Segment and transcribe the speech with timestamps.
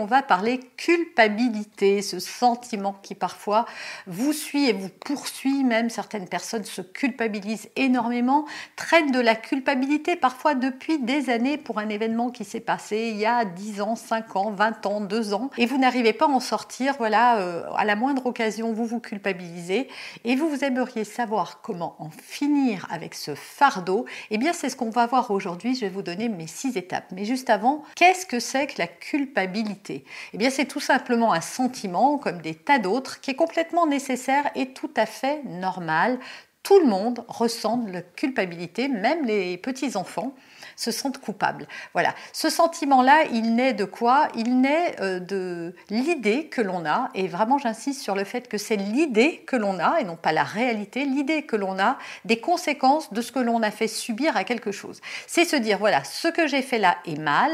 [0.00, 3.66] On va parler culpabilité, ce sentiment qui parfois
[4.06, 5.90] vous suit et vous poursuit, même.
[5.90, 8.44] Certaines personnes se culpabilisent énormément,
[8.76, 13.18] traînent de la culpabilité parfois depuis des années pour un événement qui s'est passé il
[13.18, 16.28] y a 10 ans, 5 ans, 20 ans, 2 ans, et vous n'arrivez pas à
[16.28, 19.88] en sortir, voilà, euh, à la moindre occasion, vous vous culpabilisez,
[20.24, 24.90] et vous, aimeriez savoir comment en finir avec ce fardeau, eh bien c'est ce qu'on
[24.90, 27.06] va voir aujourd'hui, je vais vous donner mes 6 étapes.
[27.12, 29.87] Mais juste avant, qu'est-ce que c'est que la culpabilité?
[30.32, 34.50] Eh bien, c'est tout simplement un sentiment, comme des tas d'autres, qui est complètement nécessaire
[34.54, 36.18] et tout à fait normal.
[36.62, 40.34] Tout le monde ressent de la culpabilité, même les petits-enfants
[40.78, 41.66] se sentent coupables.
[41.92, 42.14] Voilà.
[42.32, 44.28] Ce sentiment-là, il naît de quoi?
[44.36, 48.58] Il naît euh, de l'idée que l'on a, et vraiment j'insiste sur le fait que
[48.58, 52.38] c'est l'idée que l'on a, et non pas la réalité, l'idée que l'on a des
[52.38, 55.00] conséquences de ce que l'on a fait subir à quelque chose.
[55.26, 57.50] C'est se dire, voilà, ce que j'ai fait là est mal,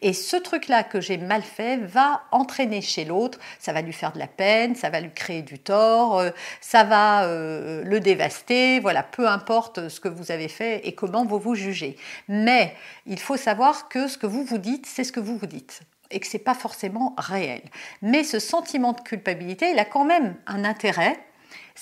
[0.00, 4.12] et ce truc-là que j'ai mal fait va entraîner chez l'autre, ça va lui faire
[4.12, 8.78] de la peine, ça va lui créer du tort, euh, ça va euh, le dévaster,
[8.78, 11.96] voilà, peu importe ce que vous avez fait et comment vous vous jugez.
[12.28, 12.67] Mais
[13.06, 15.82] il faut savoir que ce que vous vous dites, c'est ce que vous vous dites
[16.10, 17.62] et que ce n'est pas forcément réel.
[18.02, 21.18] Mais ce sentiment de culpabilité, il a quand même un intérêt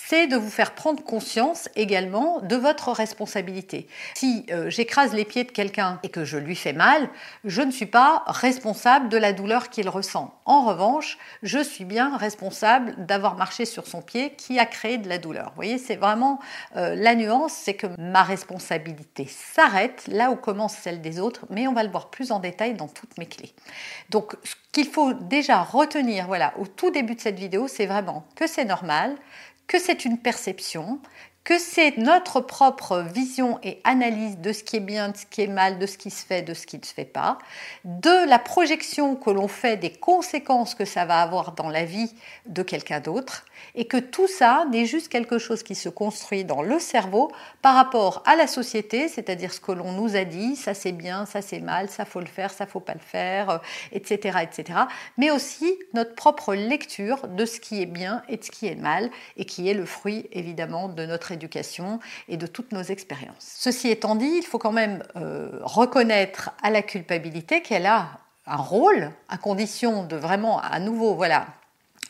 [0.05, 3.89] c'est de vous faire prendre conscience également de votre responsabilité.
[4.15, 7.09] Si euh, j'écrase les pieds de quelqu'un et que je lui fais mal,
[7.45, 10.39] je ne suis pas responsable de la douleur qu'il ressent.
[10.45, 15.09] En revanche, je suis bien responsable d'avoir marché sur son pied qui a créé de
[15.09, 15.47] la douleur.
[15.51, 16.41] Vous voyez, c'est vraiment
[16.77, 21.67] euh, la nuance, c'est que ma responsabilité s'arrête là où commence celle des autres, mais
[21.67, 23.53] on va le voir plus en détail dans toutes mes clés.
[24.11, 28.25] Donc, ce qu'il faut déjà retenir, voilà, au tout début de cette vidéo, c'est vraiment
[28.37, 29.17] que c'est normal,
[29.67, 31.01] que c'est une perception,
[31.47, 35.43] que c'est notre propre vision et analyse de ce qui est bien, de ce qui
[35.43, 37.39] est mal, de ce qui se fait, de ce qui ne se fait pas,
[37.85, 42.13] de la projection que l'on fait des conséquences que ça va avoir dans la vie
[42.47, 43.45] de quelqu'un d'autre,
[43.77, 47.31] et que tout ça n'est juste quelque chose qui se construit dans le cerveau
[47.63, 51.27] par rapport à la société, c'est-à-dire ce que l'on nous a dit, ça c'est bien,
[51.27, 53.61] ça c'est mal, ça faut le faire, ça faut pas le faire,
[53.93, 54.81] etc., etc.
[55.17, 58.75] Mais aussi notre propre lecture de ce qui est bien et de ce qui est
[58.75, 61.36] mal, et qui est le fruit évidemment de notre
[62.29, 63.37] et de toutes nos expériences.
[63.39, 68.09] Ceci étant dit, il faut quand même euh, reconnaître à la culpabilité qu'elle a
[68.47, 71.47] un rôle, à condition de vraiment à nouveau, voilà,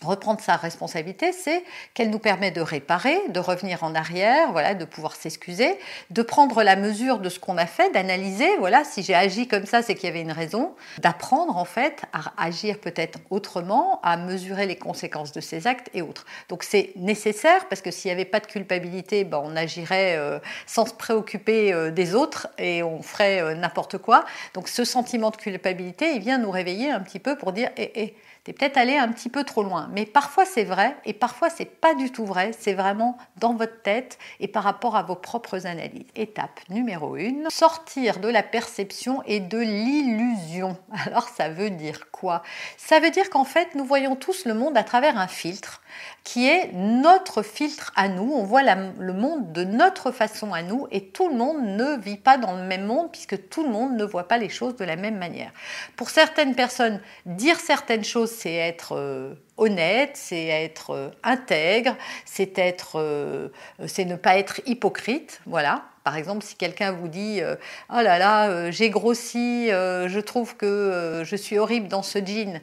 [0.04, 1.64] reprendre sa responsabilité, c'est
[1.94, 5.78] qu'elle nous permet de réparer, de revenir en arrière, voilà, de pouvoir s'excuser,
[6.10, 9.64] de prendre la mesure de ce qu'on a fait, d'analyser, voilà, si j'ai agi comme
[9.64, 14.16] ça, c'est qu'il y avait une raison, d'apprendre en fait à agir peut-être autrement, à
[14.16, 16.26] mesurer les conséquences de ses actes et autres.
[16.48, 20.38] Donc c'est nécessaire parce que s'il n'y avait pas de culpabilité, ben, on agirait euh,
[20.66, 24.24] sans se préoccuper euh, des autres et on ferait euh, n'importe quoi.
[24.54, 27.92] Donc ce sentiment de culpabilité, il vient nous réveiller un petit peu pour dire, eh,
[27.94, 28.14] eh,
[28.44, 29.85] t'es peut-être allé un petit peu trop loin.
[29.92, 32.52] Mais parfois c'est vrai et parfois c'est pas du tout vrai.
[32.58, 36.06] C'est vraiment dans votre tête et par rapport à vos propres analyses.
[36.14, 40.76] Étape numéro 1, sortir de la perception et de l'illusion.
[41.06, 42.42] Alors ça veut dire quoi?
[42.76, 45.82] Ça veut dire qu'en fait nous voyons tous le monde à travers un filtre
[46.24, 48.32] qui est notre filtre à nous.
[48.32, 52.16] On voit le monde de notre façon à nous et tout le monde ne vit
[52.16, 54.84] pas dans le même monde puisque tout le monde ne voit pas les choses de
[54.84, 55.52] la même manière.
[55.96, 62.58] Pour certaines personnes, dire certaines choses, c'est être euh, honnête, c'est être euh, intègre, c'est
[62.58, 63.48] être, euh,
[63.86, 65.84] c'est ne pas être hypocrite, voilà.
[66.06, 67.40] Par exemple, si quelqu'un vous dit
[67.90, 72.60] Oh là là, j'ai grossi, je trouve que je suis horrible dans ce jean.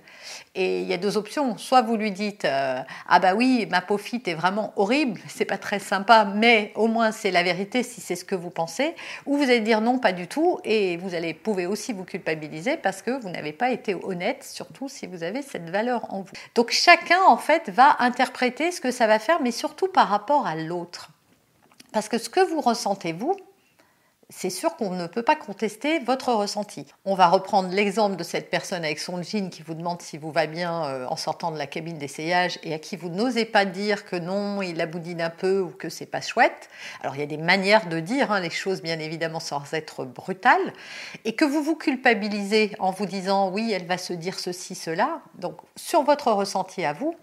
[0.55, 1.57] Et il y a deux options.
[1.57, 5.57] Soit vous lui dites Ah bah oui, ma peau fit est vraiment horrible, c'est pas
[5.57, 8.95] très sympa, mais au moins c'est la vérité si c'est ce que vous pensez.
[9.25, 10.61] Ou vous allez dire non, pas du tout.
[10.63, 14.87] Et vous allez, pouvez aussi vous culpabiliser parce que vous n'avez pas été honnête, surtout
[14.87, 16.31] si vous avez cette valeur en vous.
[16.55, 20.47] Donc chacun, en fait, va interpréter ce que ça va faire, mais surtout par rapport
[20.47, 21.09] à l'autre.
[21.93, 23.37] Parce que ce que vous ressentez, vous,
[24.29, 26.87] c'est sûr qu'on ne peut pas contester votre ressenti.
[27.05, 30.31] On va reprendre l'exemple de cette personne avec son jean qui vous demande si vous
[30.31, 33.65] va bien euh, en sortant de la cabine d'essayage et à qui vous n'osez pas
[33.65, 36.69] dire que non, il la boudine un peu ou que c'est pas chouette.
[37.01, 40.03] Alors il y a des manières de dire hein, les choses bien évidemment sans être
[40.03, 40.73] brutales
[41.25, 45.21] et que vous vous culpabilisez en vous disant oui, elle va se dire ceci, cela.
[45.35, 47.15] Donc sur votre ressenti à vous,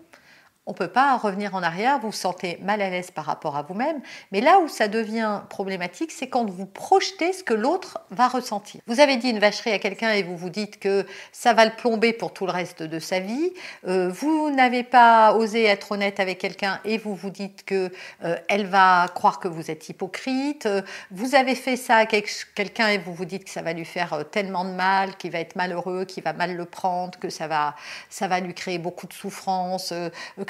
[0.67, 3.57] on ne peut pas revenir en arrière, vous vous sentez mal à l'aise par rapport
[3.57, 7.99] à vous-même, mais là où ça devient problématique, c'est quand vous projetez ce que l'autre
[8.11, 8.81] va ressentir.
[8.87, 11.73] Vous avez dit une vacherie à quelqu'un et vous vous dites que ça va le
[11.73, 13.53] plomber pour tout le reste de sa vie.
[13.87, 17.91] Euh, vous n'avez pas osé être honnête avec quelqu'un et vous vous dites que
[18.25, 20.69] euh, elle va croire que vous êtes hypocrite.
[21.11, 24.13] vous avez fait ça à quelqu'un et vous vous dites que ça va lui faire
[24.13, 27.49] euh, tellement de mal, qu'il va être malheureux, qu'il va mal le prendre, que ça
[27.49, 27.75] va,
[28.11, 29.93] ça va lui créer beaucoup de souffrance,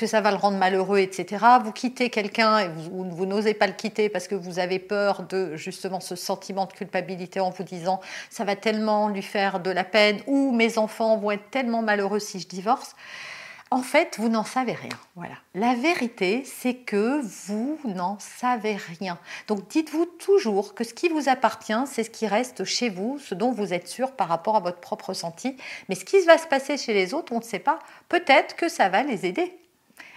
[0.06, 1.44] ça va le rendre malheureux, etc.
[1.62, 5.56] Vous quittez quelqu'un et vous, n'osez pas le quitter parce que vous avez peur de
[5.56, 8.00] justement ce sentiment de culpabilité en vous disant
[8.30, 12.18] ça va tellement lui faire de la peine ou mes enfants vont être tellement malheureux
[12.18, 12.94] si je divorce.
[13.72, 14.98] En fait, vous n'en savez rien.
[15.14, 15.36] Voilà.
[15.54, 19.16] La vérité, c'est que vous n'en savez rien.
[19.46, 23.36] Donc dites-vous toujours que ce qui vous appartient, c'est ce qui reste chez vous, ce
[23.36, 25.56] dont vous êtes sûr par rapport à votre propre ressenti.
[25.88, 27.78] Mais ce qui va se passer chez les autres, on ne sait pas.
[28.08, 29.59] Peut-être que ça va les aider.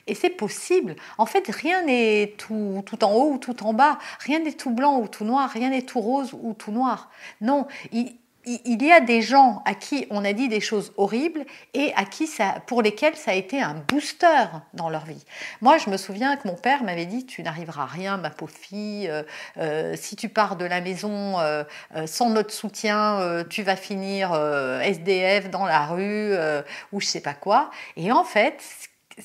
[0.08, 0.96] Et c'est possible.
[1.18, 3.98] En fait, rien n'est tout, tout, en haut ou tout en bas.
[4.20, 5.50] Rien n'est tout blanc ou tout noir.
[5.50, 7.10] Rien n'est tout rose ou tout noir.
[7.42, 8.16] Non, il,
[8.46, 12.06] il, y a des gens à qui on a dit des choses horribles et à
[12.06, 15.24] qui ça, pour lesquels ça a été un booster dans leur vie.
[15.62, 18.54] Moi, je me souviens que mon père m'avait dit Tu n'arriveras à rien, ma pauvre
[18.54, 19.08] fille.
[19.10, 19.24] Euh,
[19.58, 21.64] euh, si tu pars de la maison euh,
[22.06, 24.34] sans notre soutien, tu vas finir
[24.84, 26.34] SDF dans la rue
[26.92, 27.70] ou je sais pas quoi.
[27.96, 28.62] Et en fait,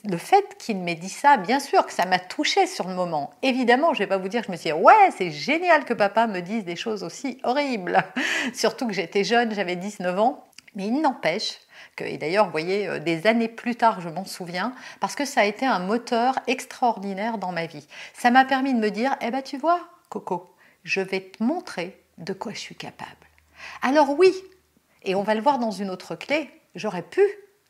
[0.04, 3.30] le fait qu'il m'ait dit ça, bien sûr que ça m'a touché sur le moment.
[3.42, 5.94] Évidemment, je ne vais pas vous dire, je me suis dit, ouais, c'est génial que
[5.94, 8.04] papa me dise des choses aussi horribles.
[8.54, 10.44] Surtout que j'étais jeune, j'avais 19 ans.
[10.74, 11.58] Mais il n'empêche
[11.96, 15.24] que, et d'ailleurs, vous voyez, euh, des années plus tard, je m'en souviens, parce que
[15.24, 17.86] ça a été un moteur extraordinaire dans ma vie.
[18.14, 20.54] Ça m'a permis de me dire, eh ben tu vois, Coco,
[20.84, 23.10] je vais te montrer de quoi je suis capable.
[23.82, 24.34] Alors oui,
[25.02, 27.22] et on va le voir dans une autre clé, j'aurais pu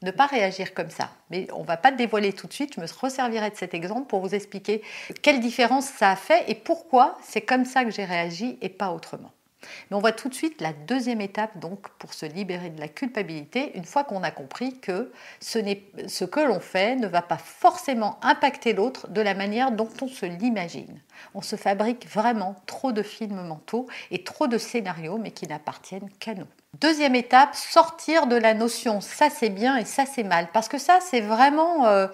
[0.03, 1.11] ne pas réagir comme ça.
[1.31, 3.75] Mais on ne va pas le dévoiler tout de suite, je me resservirai de cet
[3.75, 4.83] exemple pour vous expliquer
[5.23, 8.93] quelle différence ça a fait et pourquoi c'est comme ça que j'ai réagi et pas
[8.93, 9.33] autrement.
[9.63, 12.89] Mais on voit tout de suite la deuxième étape donc pour se libérer de la
[12.89, 18.19] culpabilité une fois qu'on a compris que ce, que l'on fait ne va pas forcément
[18.23, 21.01] impacter l'autre de la manière dont on se l'imagine.
[21.35, 26.11] On se fabrique vraiment trop de films mentaux et trop de scénarios mais qui n'appartiennent
[26.21, 26.47] qu'à nous.
[26.81, 30.49] Deuxième étape, sortir de la notion ça c'est bien et ça c'est mal.
[30.53, 32.07] Parce que ça c'est vraiment euh,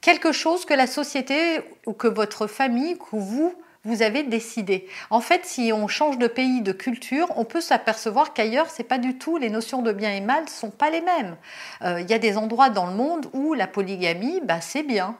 [0.00, 3.54] quelque chose que la société ou que votre famille, que vous,
[3.86, 4.86] vous avez décidé.
[5.10, 8.98] En fait, si on change de pays, de culture, on peut s'apercevoir qu'ailleurs, c'est pas
[8.98, 11.36] du tout, les notions de bien et mal sont pas les mêmes.
[11.82, 15.16] Euh, il y a des endroits dans le monde où la polygamie, bah, c'est bien.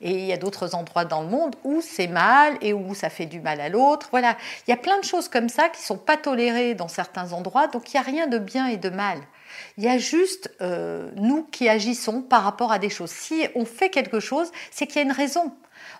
[0.00, 3.10] Et il y a d'autres endroits dans le monde où c'est mal et où ça
[3.10, 4.08] fait du mal à l'autre.
[4.10, 4.36] Voilà,
[4.66, 7.66] il y a plein de choses comme ça qui sont pas tolérées dans certains endroits,
[7.66, 9.18] donc il n'y a rien de bien et de mal.
[9.76, 13.10] Il y a juste euh, nous qui agissons par rapport à des choses.
[13.10, 15.52] Si on fait quelque chose, c'est qu'il y a une raison.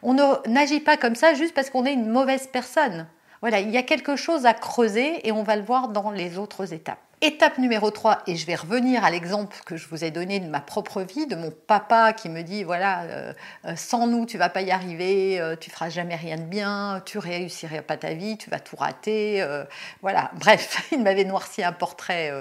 [0.02, 0.14] On
[0.46, 3.06] n'agit pas comme ça juste parce qu'on est une mauvaise personne.
[3.42, 6.38] Voilà, il y a quelque chose à creuser et on va le voir dans les
[6.38, 6.98] autres étapes.
[7.22, 10.48] Étape numéro 3, et je vais revenir à l'exemple que je vous ai donné de
[10.48, 13.34] ma propre vie, de mon papa qui me dit, voilà, euh,
[13.66, 17.02] euh, sans nous, tu vas pas y arriver, euh, tu feras jamais rien de bien,
[17.04, 19.46] tu réussiras pas ta vie, tu vas tout rater.
[20.00, 22.32] voilà, bref, il m'avait noirci un portrait.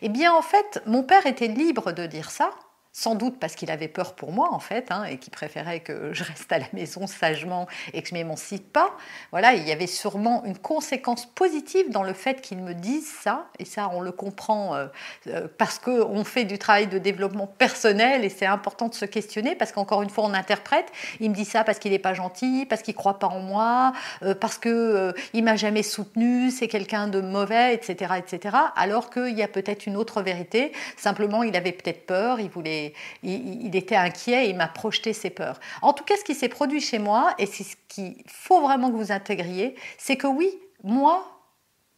[0.00, 2.52] Eh bien, en fait, mon père était libre de dire ça,
[2.92, 6.12] sans doute parce qu'il avait peur pour moi en fait, hein, et qu'il préférait que
[6.12, 8.94] je reste à la maison sagement et que je m'émancipe pas.
[9.30, 13.46] Voilà, il y avait sûrement une conséquence positive dans le fait qu'il me dise ça,
[13.58, 14.86] et ça on le comprend euh,
[15.28, 19.54] euh, parce qu'on fait du travail de développement personnel et c'est important de se questionner
[19.54, 20.86] parce qu'encore une fois on interprète.
[21.20, 23.94] Il me dit ça parce qu'il n'est pas gentil, parce qu'il croit pas en moi,
[24.22, 28.56] euh, parce que il m'a jamais soutenu, c'est quelqu'un de mauvais, etc., etc.
[28.76, 30.72] Alors qu'il y a peut-être une autre vérité.
[30.98, 32.81] Simplement, il avait peut-être peur, il voulait
[33.22, 35.60] il, était inquiet et il m'a projeté ses peurs.
[35.82, 38.90] En tout cas, ce qui s'est produit chez moi, et c'est ce qu'il faut vraiment
[38.90, 40.50] que vous intégriez, c'est que oui,
[40.82, 41.28] moi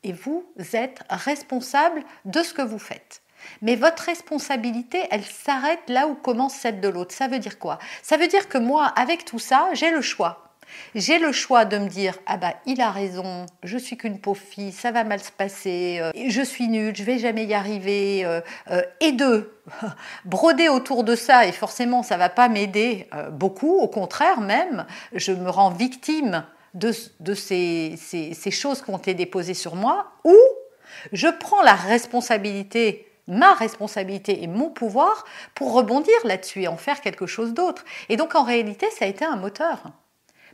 [0.03, 3.23] et vous êtes responsables de ce que vous faites.
[3.63, 7.15] Mais votre responsabilité, elle s'arrête là où commence celle de l'autre.
[7.15, 7.79] Ça veut dire quoi?
[8.03, 10.54] Ça veut dire que moi, avec tout ça, j'ai le choix.
[10.95, 14.41] J'ai le choix de me dire ah bah il a raison, je suis qu'une pauvre
[14.41, 18.25] fille, ça va mal se passer, euh, je suis nulle, je vais jamais y arriver,
[18.25, 18.41] euh,
[18.71, 19.53] euh, et de
[20.25, 25.33] broder autour de ça et forcément ça va pas m'aider beaucoup, au contraire même, je
[25.33, 26.45] me rends victime
[26.75, 26.93] de,
[27.35, 30.37] ces, ces choses qui ont été déposées sur moi, ou
[31.13, 37.01] je prends la responsabilité ma responsabilité et mon pouvoir pour rebondir là-dessus et en faire
[37.01, 37.85] quelque chose d'autre.
[38.09, 39.85] Et donc en réalité, ça a été un moteur.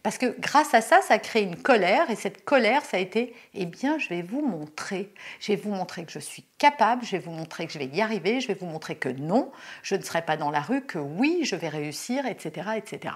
[0.02, 3.00] Parce que grâce à ça, ça a créé une colère, et cette colère, ça a
[3.00, 5.12] été, eh bien, je vais vous montrer.
[5.40, 7.86] Je vais vous montrer que je suis capable, je vais vous montrer que je vais
[7.86, 9.52] y arriver, je vais vous montrer que non,
[9.82, 12.70] je ne serai pas dans la rue, que oui, je vais réussir, etc.
[12.76, 13.14] etc.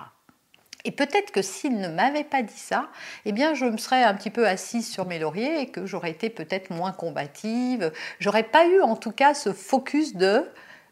[0.85, 2.91] Et peut-être que s'il ne m'avait pas dit ça,
[3.25, 6.11] eh bien, je me serais un petit peu assise sur mes lauriers et que j'aurais
[6.11, 7.91] été peut-être moins combative.
[8.21, 10.47] J'aurais pas eu, en tout cas, ce focus de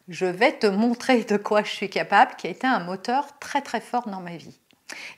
[0.09, 3.61] je vais te montrer de quoi je suis capable, qui a été un moteur très
[3.61, 4.62] très fort dans ma vie.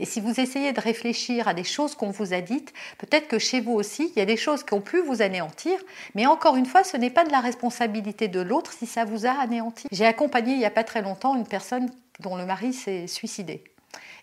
[0.01, 3.39] Et si vous essayez de réfléchir à des choses qu'on vous a dites, peut-être que
[3.39, 5.79] chez vous aussi, il y a des choses qui ont pu vous anéantir,
[6.15, 9.27] mais encore une fois, ce n'est pas de la responsabilité de l'autre si ça vous
[9.27, 9.89] a anéanti.
[9.93, 11.91] J'ai accompagné il n'y a pas très longtemps une personne
[12.21, 13.65] dont le mari s'est suicidé.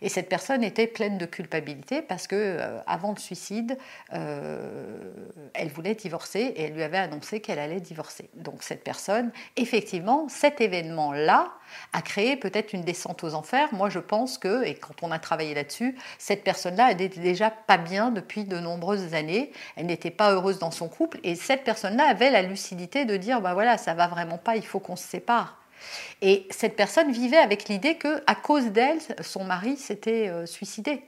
[0.02, 3.78] Et cette personne était pleine de culpabilité parce que euh, avant le suicide,
[4.14, 4.98] euh,
[5.54, 8.30] elle voulait divorcer et elle lui avait annoncé qu'elle allait divorcer.
[8.34, 11.52] Donc cette personne, effectivement, cet événement-là
[11.94, 13.72] a créé peut-être une descente aux enfers.
[13.74, 17.78] Moi, je pense que, et quand on a travaillé là-dessus, cette personne-là n'était déjà pas
[17.78, 19.52] bien depuis de nombreuses années.
[19.76, 23.42] Elle n'était pas heureuse dans son couple et cette personne-là avait la lucidité de dire,
[23.42, 25.61] bah voilà, ça va vraiment pas, il faut qu'on se sépare.
[26.22, 31.02] Et cette personne vivait avec l'idée que, à cause d'elle, son mari s'était euh, suicidé.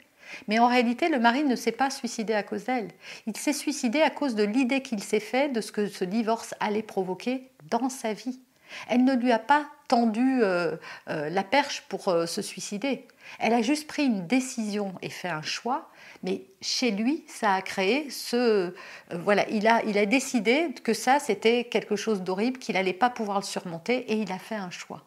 [0.48, 2.90] Mais en réalité, le mari ne s'est pas suicidé à cause d'elle.
[3.28, 6.56] Il s'est suicidé à cause de l'idée qu'il s'est fait de ce que ce divorce
[6.60, 8.40] allait provoquer dans sa vie.
[8.88, 10.76] Elle ne lui a pas tendu euh,
[11.10, 13.08] euh, la perche pour se suicider.
[13.40, 15.90] Elle a juste pris une décision et fait un choix
[16.24, 18.36] mais chez lui, ça a créé ce...
[18.38, 18.72] Euh,
[19.12, 23.10] voilà, il a, il a décidé que ça, c'était quelque chose d'horrible, qu'il n'allait pas
[23.10, 25.04] pouvoir le surmonter, et il a fait un choix.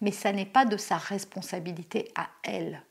[0.00, 2.82] Mais ça n'est pas de sa responsabilité à elle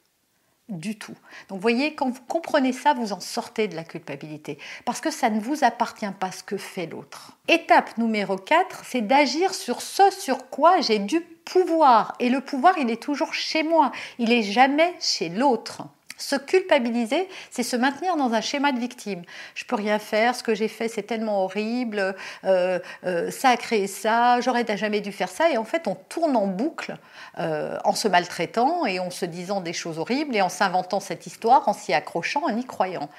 [0.70, 1.16] du tout.
[1.48, 5.12] Donc vous voyez, quand vous comprenez ça, vous en sortez de la culpabilité, parce que
[5.12, 7.38] ça ne vous appartient pas ce que fait l'autre.
[7.48, 12.14] Étape numéro 4, c'est d'agir sur ce sur quoi j'ai du pouvoir.
[12.20, 15.84] Et le pouvoir, il est toujours chez moi, il n'est jamais chez l'autre.
[16.20, 19.24] Se culpabiliser, c'est se maintenir dans un schéma de victime.
[19.56, 23.58] Je peux rien faire, ce que j'ai fait c'est tellement horrible, euh, euh, ça a
[23.58, 25.50] créé ça, j'aurais jamais dû faire ça.
[25.50, 26.98] Et en fait, on tourne en boucle
[27.40, 31.26] euh, en se maltraitant et en se disant des choses horribles et en s'inventant cette
[31.26, 33.10] histoire, en s'y accrochant, en y croyant.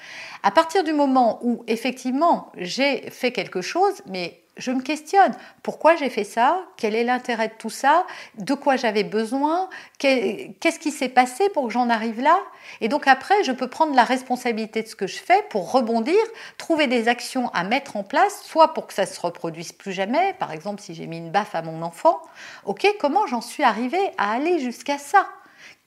[0.43, 5.33] À partir du moment où effectivement j'ai fait quelque chose, mais je me questionne.
[5.63, 8.05] Pourquoi j'ai fait ça, quel est l'intérêt de tout ça,
[8.37, 12.37] de quoi j'avais besoin, qu'est-ce qui s'est passé pour que j'en arrive là?
[12.79, 16.15] Et donc après, je peux prendre la responsabilité de ce que je fais pour rebondir,
[16.57, 20.33] trouver des actions à mettre en place, soit pour que ça se reproduise plus jamais,
[20.39, 22.21] par exemple si j'ai mis une baffe à mon enfant,
[22.65, 25.27] ok, comment j'en suis arrivée à aller jusqu'à ça?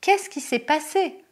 [0.00, 1.23] Qu'est-ce qui s'est passé?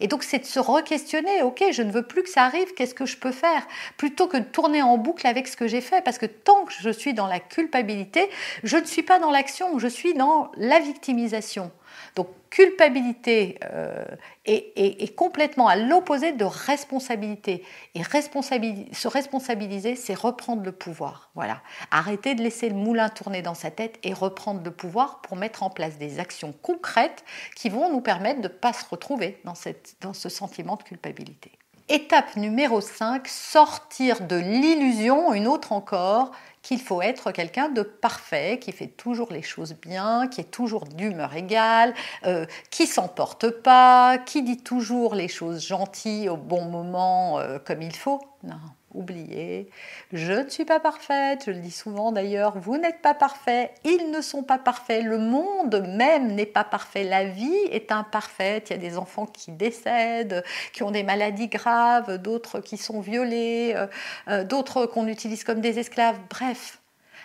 [0.00, 2.94] Et donc, c'est de se re-questionner, ok, je ne veux plus que ça arrive, qu'est-ce
[2.94, 3.66] que je peux faire?
[3.96, 6.72] Plutôt que de tourner en boucle avec ce que j'ai fait, parce que tant que
[6.72, 8.28] je suis dans la culpabilité,
[8.64, 11.70] je ne suis pas dans l'action, je suis dans la victimisation.
[12.16, 14.04] Donc culpabilité euh,
[14.44, 17.64] est, complètement à l'opposé de responsabilité.
[17.94, 21.30] Et se responsabiliser, c'est reprendre le pouvoir.
[21.34, 21.62] Voilà.
[21.90, 25.62] Arrêter de laisser le moulin tourner dans sa tête et reprendre le pouvoir pour mettre
[25.62, 27.24] en place des actions concrètes
[27.54, 30.82] qui vont nous permettre de ne pas se retrouver dans, cette, dans ce sentiment de
[30.82, 31.52] culpabilité.
[31.88, 36.30] Étape numéro 5, sortir de l'illusion, une autre encore,
[36.62, 40.84] qu'il faut être quelqu'un de parfait, qui fait toujours les choses bien, qui est toujours
[40.84, 41.94] d'humeur égale,
[42.26, 47.82] euh, qui s'emporte pas, qui dit toujours les choses gentilles au bon moment euh, comme
[47.82, 48.20] il faut.
[48.42, 48.56] Non,
[48.94, 49.68] oubliez,
[50.12, 54.10] je ne suis pas parfaite, je le dis souvent d'ailleurs, vous n'êtes pas parfait, ils
[54.10, 58.72] ne sont pas parfaits, le monde même n'est pas parfait, la vie est imparfaite, il
[58.72, 63.74] y a des enfants qui décèdent, qui ont des maladies graves, d'autres qui sont violés,
[63.76, 63.86] euh,
[64.28, 66.80] euh, d'autres qu'on utilise comme des esclaves, bref,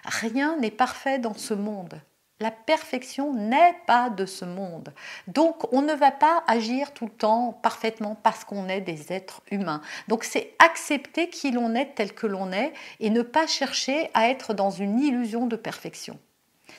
[0.06, 2.00] rien n'est parfait dans ce monde.
[2.42, 4.94] La perfection n'est pas de ce monde.
[5.28, 9.42] Donc on ne va pas agir tout le temps parfaitement parce qu'on est des êtres
[9.52, 9.82] humains.
[10.10, 14.30] Donc c'est accepter qui l'on est tel que l'on est et ne pas chercher à
[14.30, 16.20] être dans une illusion de perfection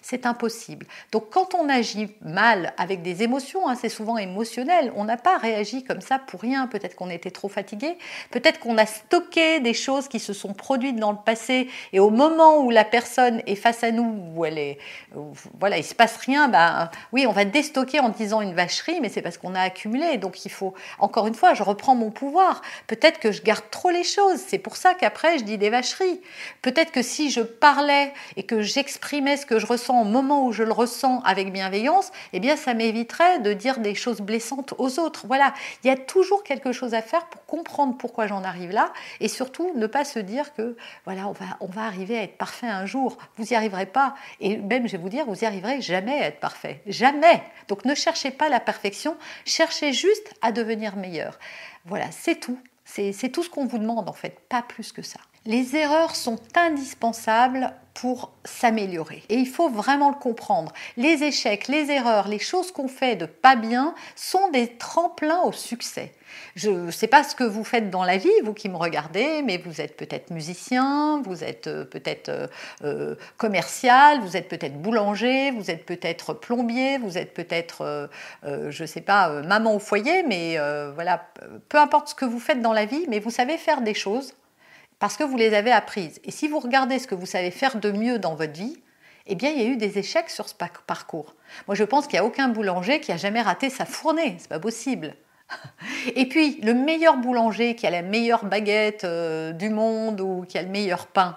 [0.03, 0.87] c'est impossible.
[1.13, 5.39] Donc quand on agit mal avec des émotions, hein, c'est souvent émotionnel, on n'a pas
[5.39, 7.99] réagi comme ça pour rien, peut-être qu'on était trop fatigué,
[8.31, 12.11] peut-être qu'on a stocké des choses qui se sont produites dans le passé et au
[12.11, 14.79] moment où la personne est face à nous, où elle est,
[15.59, 19.09] voilà, il se passe rien, ben oui, on va déstocker en disant une vacherie, mais
[19.09, 20.19] c'est parce qu'on a accumulé.
[20.19, 22.63] Donc il faut, encore une fois, je reprends mon pouvoir.
[22.87, 26.21] Peut-être que je garde trop les choses, c'est pour ça qu'après je dis des vacheries.
[26.63, 30.63] Peut-être que si je parlais et que j'exprimais ce que je au moment où je
[30.63, 35.27] le ressens avec bienveillance, eh bien ça m'éviterait de dire des choses blessantes aux autres.
[35.27, 38.93] Voilà, il y a toujours quelque chose à faire pour comprendre pourquoi j'en arrive là
[39.21, 42.37] et surtout ne pas se dire que voilà, on va, on va arriver à être
[42.37, 43.17] parfait un jour.
[43.37, 46.27] Vous n'y arriverez pas et même je vais vous dire, vous n'y arriverez jamais à
[46.27, 46.83] être parfait.
[46.87, 47.43] Jamais.
[47.69, 51.39] Donc ne cherchez pas la perfection, cherchez juste à devenir meilleur.
[51.85, 52.59] Voilà, c'est tout.
[52.85, 55.19] C'est tout ce qu'on vous demande en fait, pas plus que ça.
[55.47, 59.23] Les erreurs sont indispensables pour s'améliorer.
[59.29, 60.73] Et il faut vraiment le comprendre.
[60.97, 65.53] Les échecs, les erreurs, les choses qu'on fait de pas bien sont des tremplins au
[65.53, 66.13] succès.
[66.57, 69.43] Je ne sais pas ce que vous faites dans la vie, vous qui me regardez,
[69.43, 72.47] mais vous êtes peut-être musicien, vous êtes euh, peut-être euh,
[72.85, 78.11] euh, commercial, vous êtes peut-être boulanger, vous êtes peut-être plombier, vous êtes peut-être,
[78.43, 80.59] je ne sais pas, maman au foyer, mais
[80.95, 81.27] voilà,
[81.69, 84.35] peu importe ce que vous faites dans la vie, mais vous savez faire des choses
[84.99, 86.21] parce que vous les avez apprises.
[86.25, 88.77] Et si vous regardez ce que vous savez faire de mieux dans votre vie,
[89.27, 91.35] eh bien, il y a eu des échecs sur ce parcours.
[91.67, 94.37] Moi, je pense qu'il n'y a aucun boulanger qui a jamais raté sa fournée.
[94.39, 95.15] C'est pas possible.
[96.15, 100.59] Et puis, le meilleur boulanger qui a la meilleure baguette euh, du monde ou qui
[100.59, 101.37] a le meilleur pain,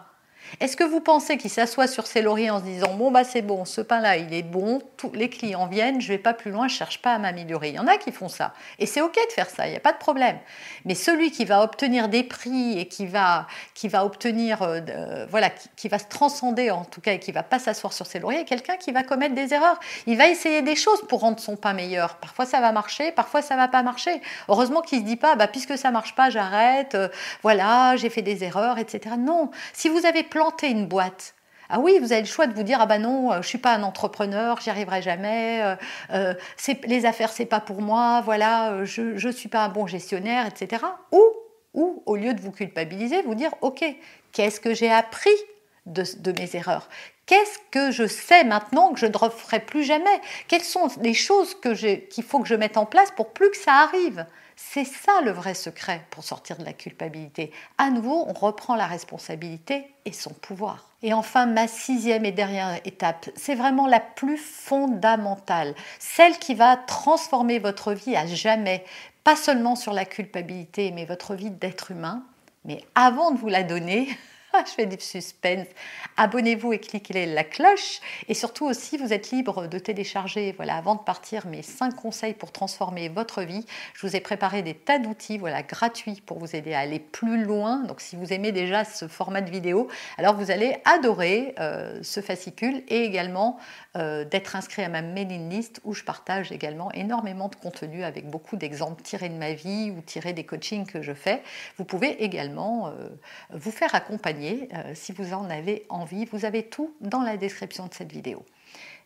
[0.59, 3.41] est-ce que vous pensez qu'il s'assoit sur ses lauriers en se disant bon bah c'est
[3.41, 6.67] bon, ce pain-là il est bon, tous les clients viennent, je vais pas plus loin,
[6.67, 7.69] je cherche pas à m'améliorer.
[7.69, 9.77] Il y en a qui font ça et c'est ok de faire ça, il n'y
[9.77, 10.37] a pas de problème.
[10.85, 15.49] Mais celui qui va obtenir des prix et qui va qui va obtenir euh, voilà
[15.49, 18.45] qui, va se transcender en tout cas et qui va pas s'asseoir sur ses lauriers,
[18.45, 19.79] quelqu'un qui va commettre des erreurs.
[20.07, 22.15] Il va essayer des choses pour rendre son pain meilleur.
[22.15, 24.21] Parfois ça va marcher, parfois ça va pas marcher.
[24.47, 26.95] Heureusement qu'il se dit pas bah puisque ça marche pas, j'arrête.
[26.95, 27.07] Euh,
[27.41, 29.15] voilà, j'ai fait des erreurs, etc.
[29.17, 31.35] Non, si vous avez planter une boîte.
[31.67, 33.57] Ah oui, vous avez le choix de vous dire ah ben non, euh, je suis
[33.57, 35.61] pas un entrepreneur, j'y arriverai jamais.
[35.61, 35.75] Euh,
[36.13, 36.33] euh,
[36.87, 40.85] les affaires c'est pas pour moi, voilà, je je suis pas un bon gestionnaire, etc.
[41.11, 41.21] Ou
[41.73, 43.83] ou au lieu de vous culpabiliser, vous dire ok,
[44.31, 45.37] qu'est-ce que j'ai appris
[45.85, 46.87] de, de, mes erreurs?
[47.25, 50.21] Qu'est-ce que je sais maintenant que je ne referai plus jamais?
[50.47, 53.73] Quelles sont les choses qu'il faut que je mette en place pour plus que ça
[53.73, 54.25] arrive?
[54.61, 57.51] C'est ça le vrai secret pour sortir de la culpabilité.
[57.77, 60.89] À nouveau, on reprend la responsabilité et son pouvoir.
[61.01, 66.75] Et enfin, ma sixième et dernière étape, c'est vraiment la plus fondamentale, celle qui va
[66.75, 68.83] transformer votre vie à jamais,
[69.23, 72.23] pas seulement sur la culpabilité, mais votre vie d'être humain.
[72.65, 74.09] Mais avant de vous la donner,
[74.65, 75.67] je fais du suspense.
[76.17, 77.99] Abonnez-vous et cliquez la cloche.
[78.27, 82.33] Et surtout aussi, vous êtes libre de télécharger, voilà, avant de partir, mes 5 conseils
[82.33, 83.65] pour transformer votre vie.
[83.93, 87.43] Je vous ai préparé des tas d'outils, voilà, gratuits pour vous aider à aller plus
[87.43, 87.83] loin.
[87.83, 92.21] Donc, si vous aimez déjà ce format de vidéo, alors vous allez adorer euh, ce
[92.21, 93.57] fascicule et également
[93.95, 98.29] euh, d'être inscrit à ma mailing list où je partage également énormément de contenu avec
[98.29, 101.41] beaucoup d'exemples tirés de ma vie ou tirés des coachings que je fais.
[101.77, 103.09] Vous pouvez également euh,
[103.51, 106.25] vous faire accompagner euh, si vous en avez envie.
[106.25, 108.45] Vous avez tout dans la description de cette vidéo.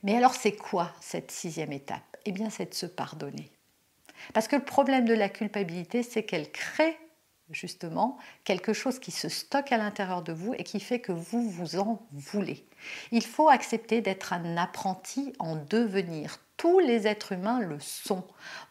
[0.03, 2.17] Mais alors c'est quoi cette sixième étape?
[2.25, 3.49] Eh bien c'est de se pardonner.
[4.33, 6.97] Parce que le problème de la culpabilité, c'est qu'elle crée
[7.49, 11.49] justement quelque chose qui se stocke à l'intérieur de vous et qui fait que vous
[11.49, 12.65] vous en voulez.
[13.11, 16.39] Il faut accepter d'être un apprenti en devenir.
[16.57, 18.23] Tous les êtres humains le sont.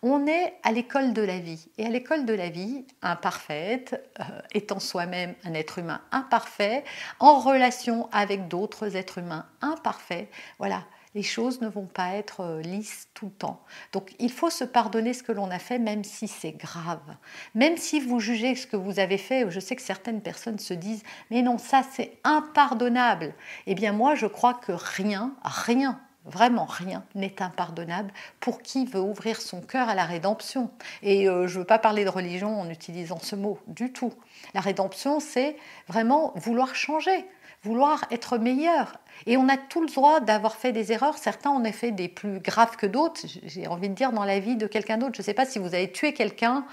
[0.03, 1.69] On est à l'école de la vie.
[1.79, 6.85] Et à l'école de la vie, imparfaite, euh, étant soi-même un être humain imparfait,
[7.19, 12.61] en relation avec d'autres êtres humains imparfaits, voilà, les choses ne vont pas être euh,
[12.63, 13.63] lisses tout le temps.
[13.93, 17.17] Donc il faut se pardonner ce que l'on a fait, même si c'est grave.
[17.55, 20.75] Même si vous jugez ce que vous avez fait, je sais que certaines personnes se
[20.75, 23.35] disent, mais non, ça c'est impardonnable.
[23.67, 29.01] Eh bien moi, je crois que rien, rien Vraiment rien n'est impardonnable pour qui veut
[29.01, 30.71] ouvrir son cœur à la rédemption.
[31.03, 34.13] Et euh, je ne veux pas parler de religion en utilisant ce mot du tout.
[34.55, 35.57] La rédemption, c'est
[35.89, 37.27] vraiment vouloir changer,
[37.63, 38.99] vouloir être meilleur.
[39.27, 41.17] Et on a tout le droit d'avoir fait des erreurs.
[41.17, 43.21] Certains en ont fait des plus graves que d'autres.
[43.45, 45.15] J'ai envie de dire dans la vie de quelqu'un d'autre.
[45.15, 46.67] Je ne sais pas si vous avez tué quelqu'un.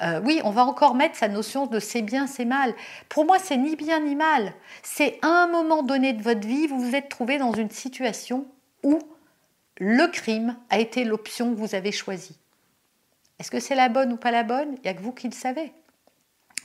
[0.00, 2.74] Euh, oui, on va encore mettre sa notion de c'est bien, c'est mal.
[3.08, 4.52] Pour moi, c'est ni bien ni mal.
[4.82, 8.46] C'est un moment donné de votre vie, vous vous êtes trouvé dans une situation
[8.82, 8.98] où
[9.78, 12.36] le crime a été l'option que vous avez choisie.
[13.38, 14.74] Est-ce que c'est la bonne ou pas la bonne?
[14.78, 15.72] Il n'y a que vous qui le savez.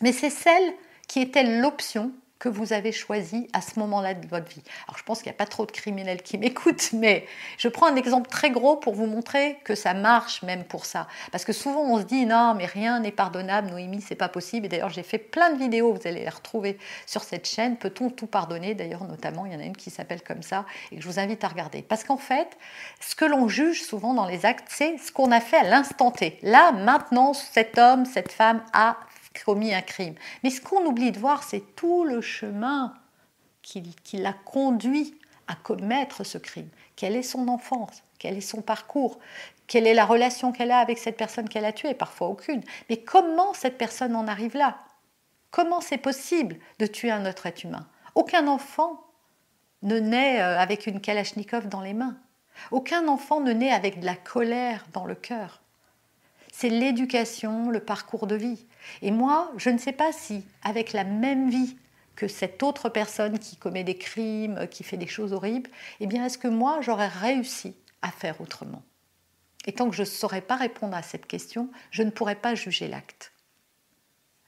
[0.01, 0.73] Mais c'est celle
[1.07, 4.62] qui était l'option que vous avez choisi à ce moment-là de votre vie.
[4.88, 7.26] Alors je pense qu'il n'y a pas trop de criminels qui m'écoutent, mais
[7.58, 11.08] je prends un exemple très gros pour vous montrer que ça marche même pour ça.
[11.32, 14.67] Parce que souvent on se dit non mais rien n'est pardonnable, Noémie c'est pas possible.
[14.67, 17.78] Et d'ailleurs j'ai fait plein de vidéos, vous allez les retrouver sur cette chaîne.
[17.78, 18.76] Peut-on tout pardonner?
[18.76, 21.19] D'ailleurs notamment il y en a une qui s'appelle comme ça et que je vous
[21.19, 21.82] invite à regarder.
[21.82, 22.58] Parce qu'en fait
[23.00, 26.12] ce que l'on juge souvent dans les actes c'est ce qu'on a fait à l'instant
[26.12, 26.38] T.
[26.43, 28.97] Là maintenant cet homme, cette femme a
[29.43, 30.15] commis un crime.
[30.43, 32.93] Mais ce qu'on oublie de voir, c'est tout le chemin
[33.62, 38.04] qui, l'a conduit à commettre ce crime Quelle est son enfance?
[38.19, 39.19] Quel est son parcours?
[39.67, 41.93] Quelle est la relation qu'elle a avec cette personne qu'elle a tuée?
[41.93, 42.63] Parfois aucune.
[42.89, 44.78] Mais comment cette personne en arrive là?
[45.52, 47.88] Comment c'est possible de tuer un autre être humain?
[48.15, 49.04] Aucun enfant
[49.84, 52.17] ne naît euh, avec une kalachnikov dans les mains.
[52.71, 55.62] Aucun enfant ne naît avec de la colère dans le cœur.
[56.52, 58.65] C'est l'éducation, le parcours de vie.
[59.02, 61.78] Et moi, je ne sais pas si, avec la même vie
[62.15, 65.69] que cette autre personne qui commet des crimes, qui fait des choses horribles,
[66.00, 68.84] eh bien, est-ce que moi, j'aurais réussi à faire autrement?
[69.65, 72.56] Et tant que je ne saurais pas répondre à cette question, je ne pourrais pas
[72.56, 73.34] juger l'acte.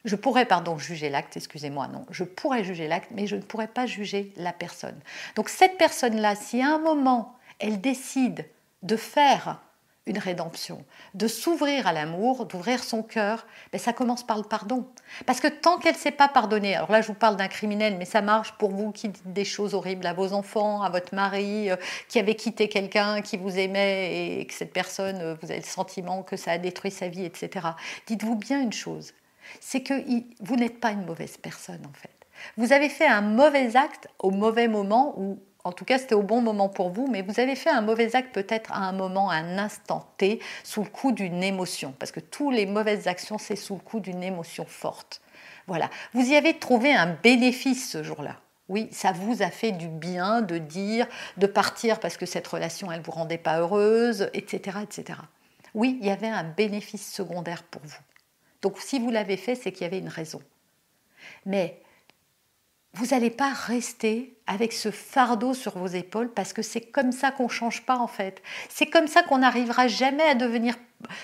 [0.05, 2.05] Je pourrais, pardon, juger l'acte, excusez-moi, non.
[2.09, 4.97] Je pourrais juger l'acte, mais je ne pourrais pas juger la personne.
[5.35, 8.45] Donc cette personne-là, si à un moment, elle décide
[8.81, 9.61] de faire
[10.09, 14.87] une rédemption, de s'ouvrir à l'amour, d'ouvrir son cœur, ben ça commence par le pardon.
[15.27, 17.95] Parce que tant qu'elle ne s'est pas pardonnée, alors là je vous parle d'un criminel,
[17.97, 21.13] mais ça marche pour vous qui dites des choses horribles à vos enfants, à votre
[21.13, 21.75] mari, euh,
[22.07, 25.65] qui avait quitté quelqu'un qui vous aimait et que cette personne, euh, vous avez le
[25.65, 27.67] sentiment que ça a détruit sa vie, etc.
[28.07, 29.13] Dites-vous bien une chose,
[29.59, 29.93] c'est que
[30.41, 32.09] vous n'êtes pas une mauvaise personne en fait.
[32.57, 36.23] Vous avez fait un mauvais acte au mauvais moment ou en tout cas, c'était au
[36.23, 39.29] bon moment pour vous, mais vous avez fait un mauvais acte peut-être à un moment,
[39.29, 43.37] à un instant T, sous le coup d'une émotion, parce que toutes les mauvaises actions,
[43.37, 45.21] c'est sous le coup d'une émotion forte.
[45.67, 45.91] Voilà.
[46.15, 48.37] Vous y avez trouvé un bénéfice ce jour-là.
[48.67, 51.05] Oui, ça vous a fait du bien de dire,
[51.37, 55.19] de partir parce que cette relation, elle ne vous rendait pas heureuse, etc., etc.
[55.75, 58.01] Oui, il y avait un bénéfice secondaire pour vous.
[58.63, 60.41] Donc si vous l'avez fait, c'est qu'il y avait une raison.
[61.45, 61.79] Mais
[62.93, 67.31] vous n'allez pas rester avec ce fardeau sur vos épaules parce que c'est comme ça
[67.31, 68.41] qu'on ne change pas en fait.
[68.67, 70.75] C'est comme ça qu'on n'arrivera jamais à devenir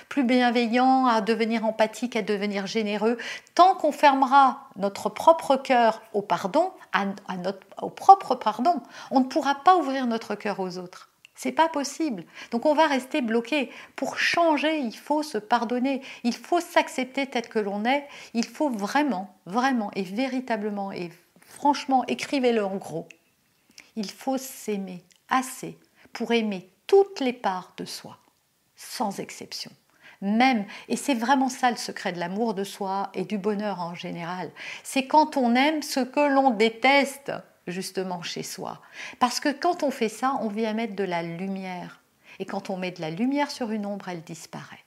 [0.08, 3.18] plus bienveillant, à devenir empathique, à devenir généreux.
[3.56, 6.72] Tant qu'on fermera notre propre cœur au pardon,
[7.82, 11.10] au propre pardon, on ne pourra pas ouvrir notre cœur aux autres.
[11.38, 12.24] C'est pas possible.
[12.52, 13.70] Donc on va rester bloqué.
[13.98, 16.02] Pour changer, il faut se pardonner.
[16.24, 18.08] Il faut s'accepter tel que l'on est.
[18.34, 21.12] Il faut vraiment, vraiment et véritablement et
[21.56, 23.08] franchement, écrivez-le en gros.
[23.96, 25.78] Il faut s'aimer assez
[26.14, 28.18] pour aimer toutes les parts de soi,
[28.76, 29.72] sans exception.
[30.22, 33.96] Même, et c'est vraiment ça le secret de l'amour de soi et du bonheur en
[33.96, 34.52] général,
[34.84, 37.32] c'est quand on aime ce que l'on déteste
[37.68, 38.82] justement chez soi.
[39.20, 42.02] Parce que quand on fait ça, on vient mettre de la lumière.
[42.40, 44.85] Et quand on met de la lumière sur une ombre, elle disparaît.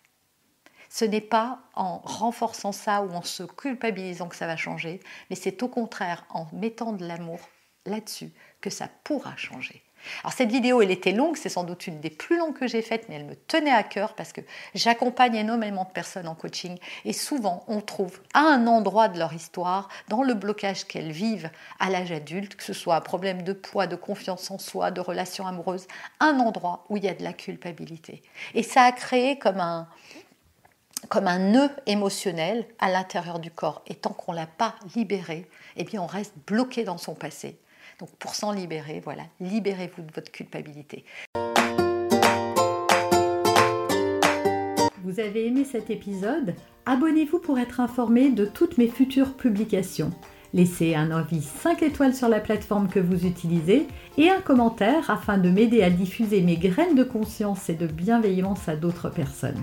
[0.98, 4.98] Ce n'est pas en renforçant ça ou en se culpabilisant que ça va changer,
[5.30, 7.38] mais c'est au contraire en mettant de l'amour
[7.86, 9.84] là-dessus que ça pourra changer.
[10.24, 12.82] Alors cette vidéo, elle était longue, c'est sans doute une des plus longues que j'ai
[12.82, 14.40] faites, mais elle me tenait à cœur parce que
[14.74, 19.32] j'accompagne énormément de personnes en coaching et souvent on trouve à un endroit de leur
[19.32, 23.52] histoire, dans le blocage qu'elles vivent à l'âge adulte, que ce soit un problème de
[23.52, 25.86] poids, de confiance en soi, de relations amoureuses,
[26.18, 28.20] un endroit où il y a de la culpabilité.
[28.54, 29.88] Et ça a créé comme un,
[31.08, 33.82] comme un nœud émotionnel à l'intérieur du corps.
[33.86, 37.58] Et tant qu'on ne l'a pas libéré, eh bien on reste bloqué dans son passé.
[37.98, 41.04] Donc pour s'en libérer, voilà, libérez-vous de votre culpabilité.
[45.02, 46.54] Vous avez aimé cet épisode?
[46.84, 50.10] Abonnez-vous pour être informé de toutes mes futures publications.
[50.54, 55.38] Laissez un avis 5 étoiles sur la plateforme que vous utilisez et un commentaire afin
[55.38, 59.62] de m'aider à diffuser mes graines de conscience et de bienveillance à d'autres personnes.